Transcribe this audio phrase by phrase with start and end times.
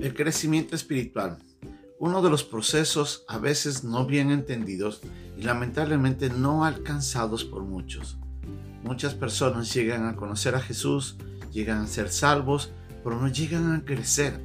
[0.00, 1.38] El crecimiento espiritual,
[1.98, 5.00] uno de los procesos a veces no bien entendidos
[5.36, 8.16] y lamentablemente no alcanzados por muchos.
[8.84, 11.16] Muchas personas llegan a conocer a Jesús,
[11.50, 12.70] llegan a ser salvos,
[13.02, 14.40] pero no llegan a crecer.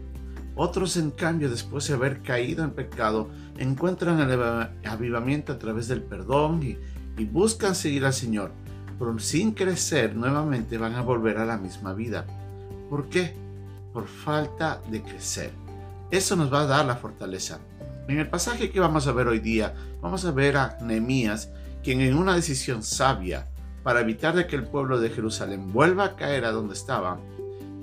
[0.56, 3.30] Otros, en cambio, después de haber caído en pecado,
[3.60, 4.42] encuentran el
[4.86, 6.78] avivamiento a través del perdón y,
[7.26, 8.52] buscan seguir al Señor,
[8.98, 12.26] pero sin crecer nuevamente van a volver a la misma vida.
[12.90, 13.43] ¿Por qué?
[13.94, 15.52] Por falta de crecer.
[16.12, 17.60] Eso nos va a dar la fortaleza.
[18.08, 21.50] En el pasaje que vamos a ver hoy día, vamos a ver a Nehemías,
[21.84, 23.48] quien en una decisión sabia,
[23.84, 27.20] para evitar de que el pueblo de Jerusalén vuelva a caer a donde estaba,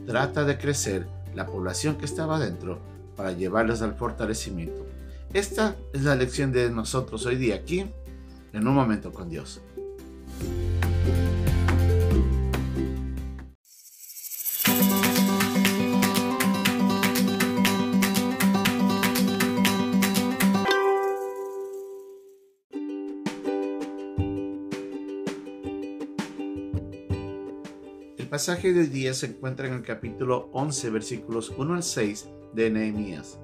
[0.07, 2.81] trata de crecer la población que estaba dentro
[3.17, 4.87] para llevarlos al fortalecimiento.
[5.33, 7.87] Esta es la lección de nosotros hoy día aquí,
[8.53, 9.61] en un momento con Dios.
[28.31, 32.71] Pasaje de hoy día se encuentra en el capítulo 11, versículos 1 al 6 de
[32.71, 33.41] Nehemías.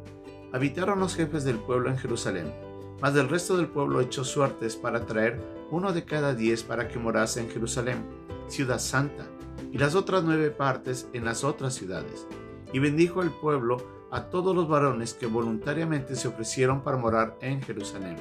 [0.53, 2.55] Habitaron los jefes del pueblo en Jerusalén,
[3.01, 5.41] mas del resto del pueblo echó suertes para traer
[5.73, 8.06] uno de cada diez para que morase en Jerusalén,
[8.47, 9.27] ciudad santa,
[9.73, 12.28] y las otras nueve partes en las otras ciudades.
[12.73, 13.78] Y bendijo el pueblo
[14.12, 18.19] a todos los varones que voluntariamente se ofrecieron para morar en Jerusalén.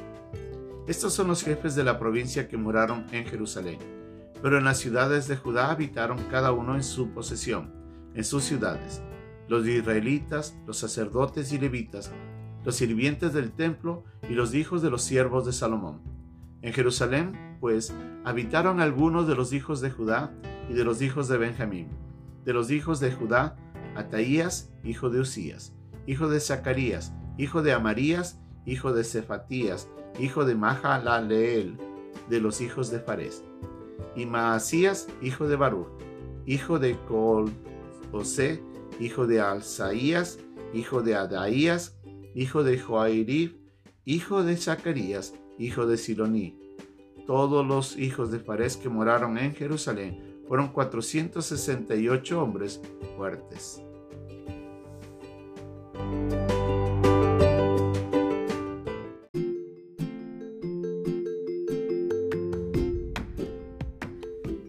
[0.87, 4.04] Estos son los jefes de la provincia que moraron en Jerusalén
[4.45, 7.73] pero en las ciudades de Judá habitaron cada uno en su posesión,
[8.13, 9.01] en sus ciudades,
[9.47, 12.11] los israelitas, los sacerdotes y levitas,
[12.63, 15.99] los sirvientes del templo y los hijos de los siervos de Salomón.
[16.61, 17.91] En Jerusalén, pues,
[18.23, 20.31] habitaron algunos de los hijos de Judá
[20.69, 21.87] y de los hijos de Benjamín.
[22.43, 23.55] De los hijos de Judá,
[23.95, 25.73] Ataías, hijo de Usías,
[26.05, 29.89] hijo de Zacarías, hijo de Amarías, hijo de Cefatías,
[30.19, 31.79] hijo de Mahalaleel,
[32.29, 33.43] de los hijos de Fares
[34.15, 35.87] y Maasías, hijo de Baruch,
[36.45, 37.51] hijo de Col
[38.99, 40.39] hijo de Alzaías,
[40.73, 41.97] hijo de Adaías,
[42.33, 43.57] hijo de Joairib,
[44.05, 46.57] hijo de Zacarías, hijo de Siloní.
[47.27, 52.81] Todos los hijos de Fares que moraron en Jerusalén fueron 468 hombres
[53.17, 53.81] fuertes.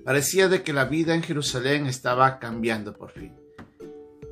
[0.06, 3.33] Parecía de que la vida en Jerusalén estaba cambiando por fin.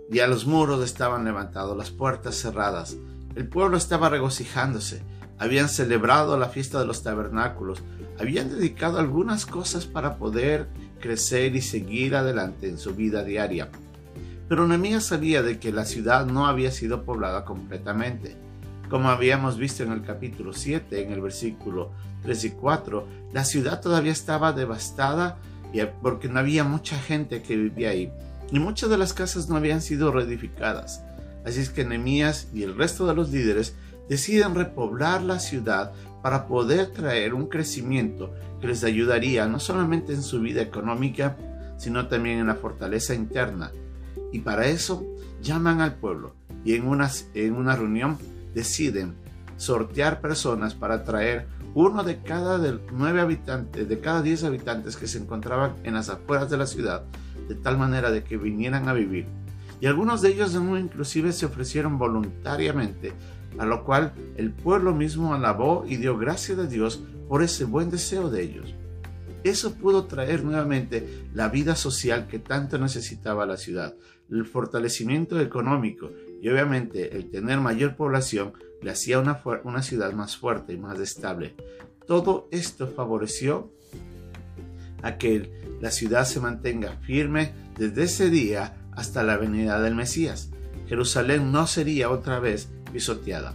[0.09, 2.97] Ya los muros estaban levantados, las puertas cerradas.
[3.35, 5.03] El pueblo estaba regocijándose.
[5.37, 7.83] Habían celebrado la fiesta de los tabernáculos.
[8.21, 10.69] Habían dedicado algunas cosas para poder
[11.01, 13.69] crecer y seguir adelante en su vida diaria.
[14.49, 18.37] Pero Nehemías sabía de que la ciudad no había sido poblada completamente.
[18.89, 21.91] Como habíamos visto en el capítulo 7, en el versículo
[22.23, 25.41] 3 y 4, la ciudad todavía estaba devastada
[26.03, 28.13] porque no había mucha gente que vivía ahí
[28.51, 31.03] y muchas de las casas no habían sido reedificadas.
[31.45, 33.75] Así es que Nehemías y el resto de los líderes
[34.09, 35.93] deciden repoblar la ciudad
[36.23, 41.37] para poder traer un crecimiento que les ayudaría no solamente en su vida económica,
[41.77, 43.73] sino también en la fortaleza interna.
[44.33, 45.05] Y para eso
[45.43, 46.35] llaman al pueblo
[46.65, 48.19] y en una, en una reunión
[48.55, 49.15] deciden
[49.57, 52.59] sortear personas para traer uno de cada
[52.93, 57.05] nueve habitantes, de cada diez habitantes que se encontraban en las afueras de la ciudad,
[57.49, 59.27] de tal manera de que vinieran a vivir.
[59.81, 63.13] Y algunos de ellos inclusive se ofrecieron voluntariamente,
[63.59, 67.91] a lo cual el pueblo mismo alabó y dio gracias a Dios por ese buen
[67.91, 68.75] deseo de ellos.
[69.43, 73.95] Eso pudo traer nuevamente la vida social que tanto necesitaba la ciudad,
[74.31, 78.53] el fortalecimiento económico y obviamente el tener mayor población
[78.83, 81.55] le hacía una, una ciudad más fuerte y más estable.
[82.07, 83.71] Todo esto favoreció
[85.03, 90.51] a que la ciudad se mantenga firme desde ese día hasta la venida del Mesías.
[90.87, 93.55] Jerusalén no sería otra vez pisoteada.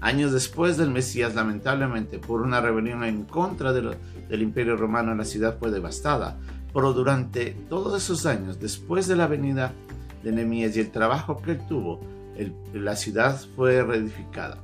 [0.00, 5.58] Años después del Mesías, lamentablemente, por una rebelión en contra del Imperio Romano, la ciudad
[5.58, 6.38] fue devastada.
[6.72, 9.72] Pero durante todos esos años, después de la venida
[10.22, 12.00] de Nehemías y el trabajo que tuvo,
[12.72, 14.58] la ciudad fue reedificada.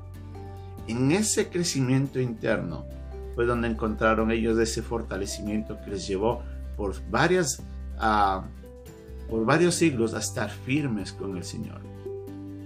[0.87, 2.85] En ese crecimiento interno
[3.35, 6.43] fue donde encontraron ellos ese fortalecimiento que les llevó
[6.77, 7.63] por, varias,
[9.29, 11.81] por varios siglos a estar firmes con el Señor.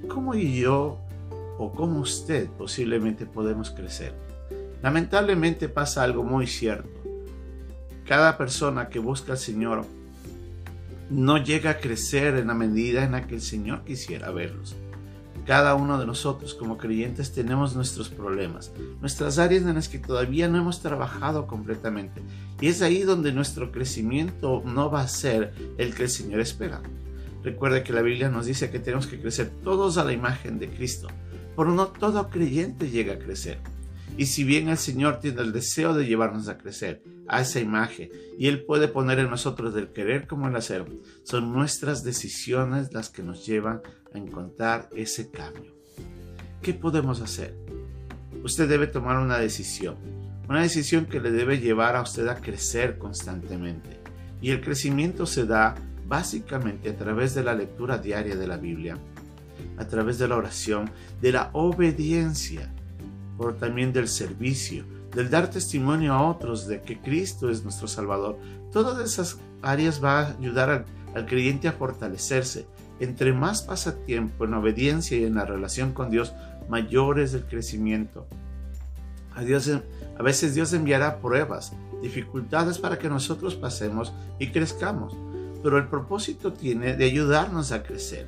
[0.08, 0.98] ¿Cómo yo
[1.58, 4.14] o cómo usted posiblemente podemos crecer?
[4.82, 6.88] Lamentablemente pasa algo muy cierto.
[8.06, 9.84] Cada persona que busca al Señor
[11.10, 14.76] no llega a crecer en la medida en la que el Señor quisiera verlos.
[15.50, 18.70] Cada uno de nosotros como creyentes tenemos nuestros problemas,
[19.00, 22.22] nuestras áreas en las que todavía no hemos trabajado completamente.
[22.60, 26.80] Y es ahí donde nuestro crecimiento no va a ser el que el Señor espera.
[27.42, 30.68] Recuerde que la Biblia nos dice que tenemos que crecer todos a la imagen de
[30.68, 31.08] Cristo,
[31.56, 33.58] pero no todo creyente llega a crecer.
[34.16, 38.10] Y si bien el Señor tiene el deseo de llevarnos a crecer a esa imagen
[38.38, 40.84] y Él puede poner en nosotros el querer como el hacer,
[41.22, 43.80] son nuestras decisiones las que nos llevan
[44.12, 45.74] a encontrar ese cambio.
[46.60, 47.56] ¿Qué podemos hacer?
[48.44, 49.96] Usted debe tomar una decisión,
[50.48, 54.00] una decisión que le debe llevar a usted a crecer constantemente.
[54.42, 55.74] Y el crecimiento se da
[56.06, 58.98] básicamente a través de la lectura diaria de la Biblia,
[59.78, 60.90] a través de la oración,
[61.20, 62.74] de la obediencia,
[63.40, 64.84] pero también del servicio,
[65.14, 68.38] del dar testimonio a otros de que Cristo es nuestro Salvador.
[68.70, 70.84] Todas esas áreas van a ayudar
[71.14, 72.66] al, creyente a fortalecerse.
[73.00, 76.34] Entre más pasa tiempo en obediencia y en la relación con Dios,
[76.68, 78.26] mayor es el crecimiento.
[79.34, 79.70] A, Dios,
[80.18, 81.72] a veces Dios enviará pruebas,
[82.02, 85.16] dificultades para que nosotros pasemos y crezcamos
[85.62, 88.26] pero el propósito tiene de ayudarnos a crecer.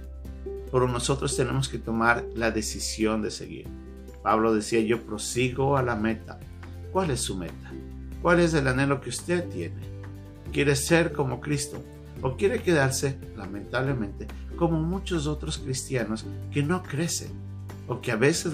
[0.70, 3.66] Pero nosotros tenemos que tomar la decisión de seguir.
[4.22, 6.38] Pablo decía, yo prosigo a la meta.
[6.92, 7.72] ¿Cuál es su meta?
[8.20, 9.82] ¿Cuál es el anhelo que usted tiene?
[10.52, 11.82] ¿Quiere ser como Cristo?
[12.20, 17.32] ¿O quiere quedarse, lamentablemente, como muchos otros cristianos que no crecen?
[17.88, 18.52] O que a veces,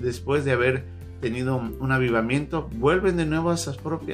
[0.00, 0.84] después de haber
[1.20, 3.56] tenido un avivamiento, vuelven de nuevo a,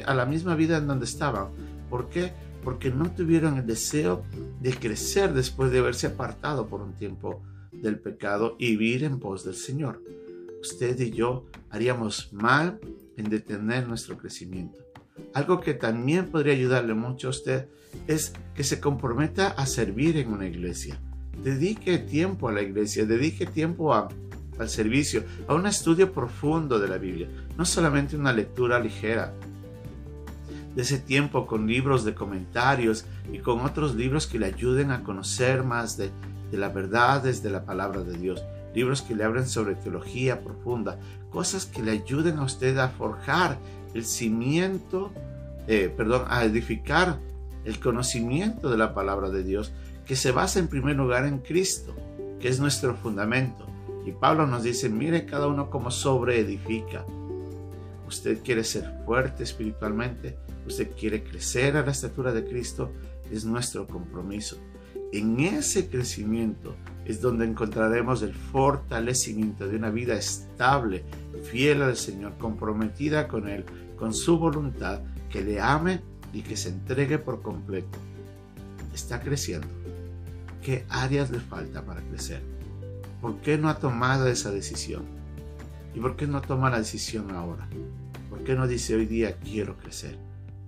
[0.05, 1.47] a la misma vida en donde estaban.
[1.89, 2.33] ¿Por qué?
[2.67, 4.25] porque no tuvieron el deseo
[4.59, 9.45] de crecer después de haberse apartado por un tiempo del pecado y vivir en pos
[9.45, 10.01] del Señor.
[10.69, 12.79] Usted y yo haríamos mal
[13.15, 14.79] en detener nuestro crecimiento.
[15.33, 17.69] Algo que también podría ayudarle mucho a usted
[18.05, 20.99] es que se comprometa a servir en una iglesia.
[21.41, 26.97] Dedique tiempo a la iglesia, dedique tiempo al servicio, a un estudio profundo de la
[26.97, 29.33] Biblia, no solamente una lectura ligera,
[30.75, 35.03] de ese tiempo con libros de comentarios y con otros libros que le ayuden a
[35.03, 36.11] conocer más de,
[36.51, 38.43] de la verdad desde la palabra de Dios.
[38.73, 40.99] Libros que le hablen sobre teología profunda,
[41.31, 43.57] cosas que le ayuden a usted a forjar
[43.93, 45.11] el cimiento,
[45.67, 47.19] eh, perdón, a edificar
[47.65, 49.71] el conocimiento de la palabra de Dios,
[50.05, 51.95] que se basa en primer lugar en Cristo,
[52.39, 53.65] que es nuestro fundamento.
[54.05, 57.05] Y Pablo nos dice, mire cada uno como sobre edifica.
[58.07, 62.91] Usted quiere ser fuerte espiritualmente, usted quiere crecer a la estatura de Cristo,
[63.29, 64.57] es nuestro compromiso.
[65.13, 66.75] En ese crecimiento
[67.05, 71.05] es donde encontraremos el fortalecimiento de una vida estable,
[71.49, 73.63] fiel al Señor, comprometida con Él,
[73.97, 76.01] con su voluntad, que le ame
[76.33, 77.97] y que se entregue por completo.
[78.93, 79.67] Está creciendo.
[80.61, 82.41] ¿Qué áreas le falta para crecer?
[83.21, 85.03] ¿Por qué no ha tomado esa decisión?
[85.95, 87.69] ¿Y por qué no toma la decisión ahora?
[88.29, 90.17] ¿Por qué no dice hoy día quiero crecer?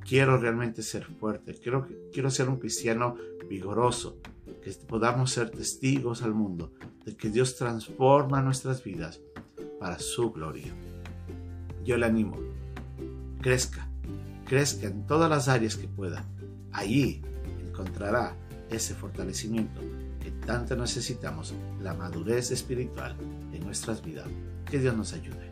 [0.10, 3.16] quiero realmente ser fuerte, quiero, quiero ser un cristiano
[3.50, 4.20] vigoroso,
[4.64, 6.72] que podamos ser testigos al mundo
[7.06, 9.20] de que Dios transforma nuestras vidas
[9.80, 10.74] para su gloria.
[11.84, 12.38] Yo le animo,
[13.42, 13.90] crezca,
[14.46, 16.26] crezca en todas las áreas que pueda.
[16.72, 17.22] Allí
[17.68, 18.36] encontrará
[18.70, 19.82] ese fortalecimiento
[20.22, 23.16] que tanto necesitamos, la madurez espiritual
[23.54, 24.28] en nuestras vidas.
[24.70, 25.49] Que Dios nos ayude.